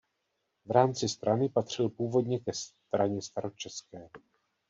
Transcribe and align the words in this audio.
V 0.65 0.71
rámci 0.71 1.09
strany 1.09 1.49
patřil 1.49 1.89
původně 1.89 2.39
ke 2.39 2.51
straně 2.53 3.21
staročeské. 3.21 4.09